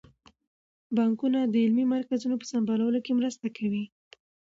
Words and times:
بانکونه 0.95 1.39
د 1.45 1.55
علمي 1.63 1.85
مرکزونو 1.93 2.35
په 2.41 2.45
سمبالولو 2.51 2.99
کې 3.05 3.11
مرسته 3.19 3.47
کوي. 3.57 3.85